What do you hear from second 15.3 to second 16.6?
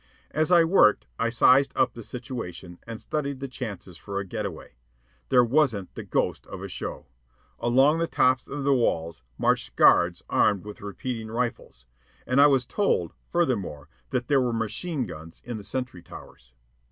in the sentry towers.